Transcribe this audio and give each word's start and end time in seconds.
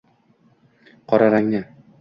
qora 1.13 1.29
rangni 1.37 1.63